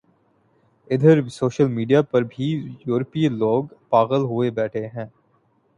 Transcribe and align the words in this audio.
ادھر 0.89 1.21
social 1.29 1.67
media 1.69 2.01
پر 2.03 2.21
بھی 2.29 2.47
یورپی 2.85 3.27
لوگ 3.31 3.63
پاغل 3.89 4.21
ہوئے 4.23 4.49
بیٹھے 4.51 4.85
ہیں 4.87 5.05